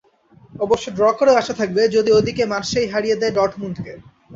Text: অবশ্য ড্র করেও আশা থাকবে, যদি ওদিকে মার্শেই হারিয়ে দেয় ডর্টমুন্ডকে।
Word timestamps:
অবশ্য 0.55 0.85
ড্র 0.97 1.05
করেও 1.19 1.39
আশা 1.41 1.53
থাকবে, 1.59 1.81
যদি 1.95 2.09
ওদিকে 2.11 2.43
মার্শেই 2.51 2.91
হারিয়ে 2.93 3.19
দেয় 3.21 3.35
ডর্টমুন্ডকে। 3.37 3.93